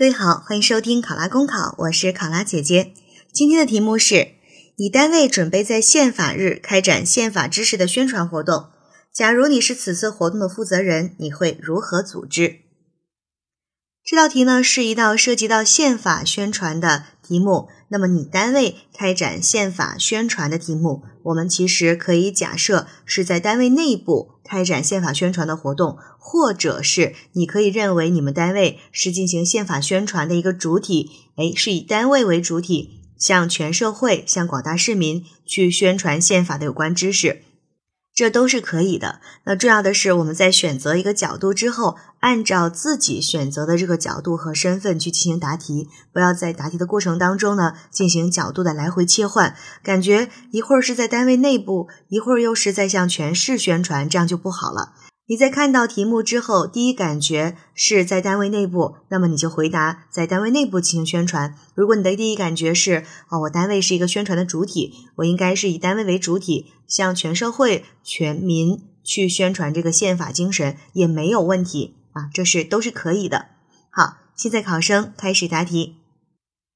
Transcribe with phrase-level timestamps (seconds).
[0.00, 2.94] 各位好，欢迎收听考拉公考，我是考拉姐姐。
[3.34, 4.28] 今天的题目是：
[4.76, 8.70] 你单位准备在宪法日开展宪法知识的宣传活动，
[9.12, 12.60] 假如你是此次活动的负责人，你会如何组织？
[14.02, 17.68] 这道题呢是一道涉及到宪法宣传的题目。
[17.90, 37.44] 那么你单位开展宪法宣传的题目，我们其实可以假设是在单位内部开展宪法宣传的活动，或者是你可以认为你们单位是进行宪法宣传的一个主体，哎，是以单位为主体，向全社会、向广大市民去宣传宪法的有关知识。
[38.20, 39.18] 这都是可以的。
[39.44, 54.92] 那重要的是，我们在选择一个角度之后，按照自己选择的这个角度和身份去进行答题，不要在答题的过程当中呢进行角度的来回切换，感觉一会儿是在单位内部，一会儿又是在向全市宣传，这样就不好了。
[55.30, 61.54] 你在看到题目之后，第一感觉是在单位内部，那么你就回答在单位内部进行宣传。
[61.76, 73.50] 如果你的第一感觉是哦，我单位是一个宣传的主体，我应该是以单位为主体，向全社会、全民去宣传这个宪法精神，也没有问题啊，这是都是可以的。
[73.88, 75.94] 好，现在考生开始答题。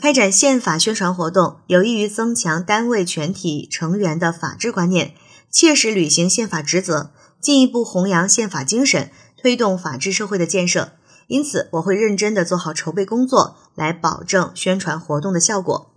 [0.00, 5.12] 开展宪法宣传活动，有益于增强单位全体成员的法治观念，
[5.50, 7.10] 切实履行宪法职责。
[7.40, 10.92] 进一步弘扬宪法精神，推动法治社会的建设。
[11.26, 15.90] 因此，我会认真的做好筹备工作，来保证宣传活动的效果。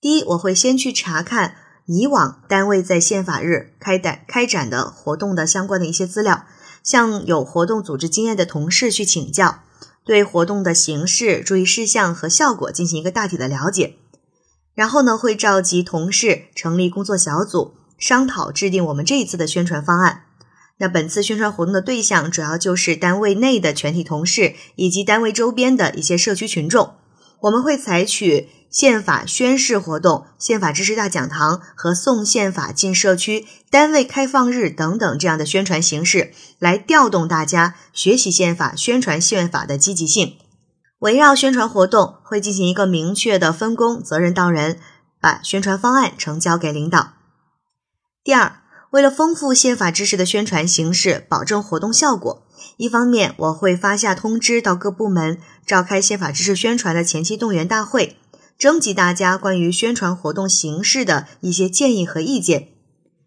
[0.00, 6.44] 第一，我会先去查看以往单位在宪法日开展开展的活动的相关的一些资料，
[6.82, 9.60] 向有活动组织经验的同事去请教，
[10.04, 13.96] 对活动的形式、注意事项和效果进行一个大体的了解。
[14.74, 20.24] 然后呢，会召集同事成立工作小组，商讨制定我们这一次的宣传方案。
[20.78, 26.94] 那本次宣传活动的对象主要就是单位内的全体同事以及单位周边的一些社区群众。
[27.42, 40.36] 我们会采取宪法宣誓活动、宪法知识大讲堂和送宪法进社区、单位开放日等等这样的宣传形式，来调动大家学习宪法、宣传宪法的积极性。
[41.00, 44.78] 围绕宣传活动，会进行一个明确的分工，责任到人，
[45.20, 47.12] 把宣传方案呈交给领导。
[48.24, 48.61] 第二。
[48.92, 58.18] 为了丰富宪法知识的宣传形式，保证活动效果，一方面我会发下通知到各部门，召开宪法知识宣传的前期动员大会，
[58.58, 62.68] 征集大家关于宣传活动形式的一些建议和意见，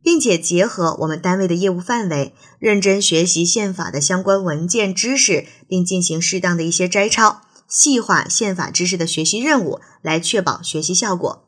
[0.00, 11.44] 并且结合我们单位的业务范围，认真学习宪法的相关文件知识，并进行适当的一些摘抄，细化宪法知识的学习任务，来确保学习效果。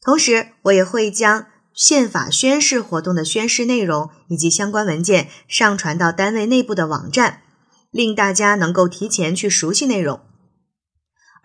[0.00, 1.44] 同时，我也会将。
[1.78, 7.42] 宪法宣誓活动的宣誓内容以及相关文件上传到单位内部的网站，
[7.92, 10.18] 令大家能够提前去熟悉内容。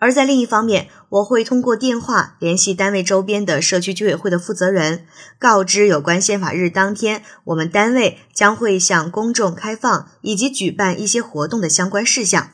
[0.00, 5.06] 而在另一方面，我会通过电话联系单位周边的社区居委会的负责人，
[5.38, 12.50] 告知有关宪法日当天我们单位将会向公众开放以及举办一些活动的相关事项，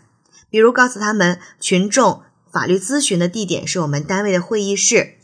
[0.51, 2.21] 比如告诉他们群众
[2.53, 5.20] 法律咨询的地点是我们单位的会议室。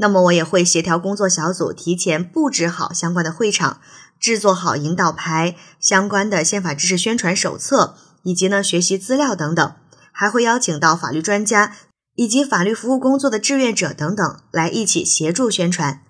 [0.00, 3.82] 那么我也会协调工作小组提前布置好相关的会场，
[4.18, 9.74] 制作好引导牌、相关的宪法知识宣传手册以及呢学习资料等等，
[10.10, 11.76] 还会邀请到法律专家
[12.14, 16.00] 以及法律服务工作的志愿者等等来一起协助宣传。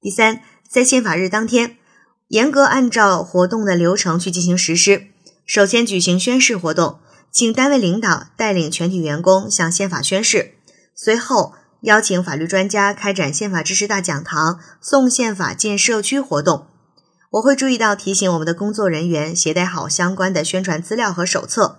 [0.00, 1.76] 第三，在宪法日当天，
[2.26, 5.06] 严格按照活动的流程去进行实施。
[5.46, 6.98] 首先举行宣誓活动，
[7.30, 10.54] 请单位领导带领全体员工向宪法宣誓，
[10.96, 11.54] 随后。
[11.82, 16.66] 邀请法律专家开展宪法知识大讲堂、送宪法进社区活动，
[17.30, 21.78] 我会注意到提醒我们的工作人员携带好相关的宣传资料和手册，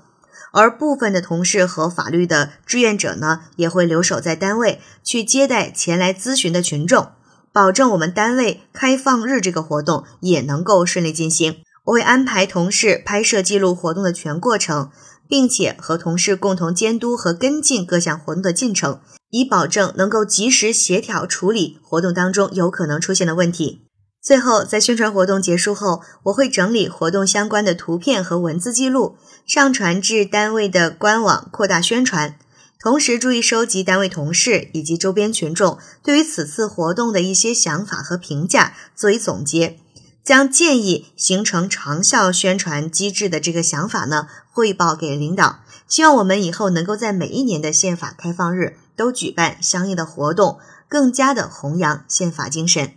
[0.51, 7.11] 而部分的同事和法律的志愿者呢，也会留守在单位去接待前来咨询的群众，
[7.53, 11.63] 保证我们单位开放日这个活动也能够顺利进行。
[11.85, 14.89] 我会安排同事拍摄记录活动的全过程，
[15.27, 18.99] 并且和同事共同监督和跟进各项活动的进程。
[19.29, 23.81] 以保证能够及时协调处理活动当中有可能出现的问题。
[24.21, 29.17] 最后，在宣传活动结束后，我会整理活动相关的图片和文字记录，
[29.47, 32.37] 上传至单位的官网，扩大宣传。
[32.79, 39.79] 同时，注意收集单位同事以及周边群众对于此次活动的一些想法和评价，作为总结，
[40.23, 45.59] 将建议形成长效宣传机制的这个想法呢，汇报给领导。
[45.87, 48.77] 希望我们以后能够在每一年的宪法开放日。
[48.95, 52.93] 都举办相应的活动，更加的弘扬宪法精神。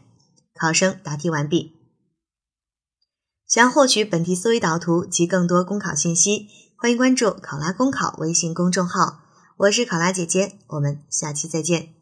[0.55, 1.73] 考生答题完毕。
[3.49, 9.21] 想要获取本题思维导图及更多公考信息，欢迎关注“考拉公考”微信公众号。
[9.57, 11.96] 我是考拉姐姐，我们下期再见。